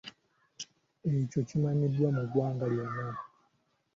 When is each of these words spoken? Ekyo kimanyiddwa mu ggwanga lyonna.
Ekyo 1.15 1.39
kimanyiddwa 1.49 2.07
mu 2.15 2.23
ggwanga 2.27 2.65
lyonna. 2.73 3.07